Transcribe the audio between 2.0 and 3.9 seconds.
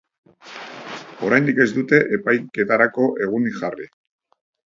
epaiketarako egunik jarri.